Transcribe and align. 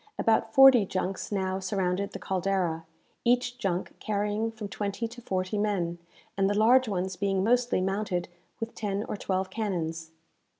About 0.17 0.51
forty 0.55 0.83
junks 0.83 1.31
now 1.31 1.59
surrounded 1.59 2.11
the 2.11 2.17
"Caldera," 2.17 2.85
each 3.23 3.59
junk 3.59 3.93
carrying 3.99 4.51
from 4.51 4.67
twenty 4.67 5.07
to 5.07 5.21
forty 5.21 5.59
men, 5.59 5.99
and 6.35 6.49
the 6.49 6.57
large 6.57 6.87
ones 6.89 7.15
being 7.15 7.43
mostly 7.43 7.81
mounted 7.81 8.27
with 8.59 8.73
ten 8.73 9.03
or 9.07 9.15
twelve 9.15 9.51
cannons. 9.51 10.09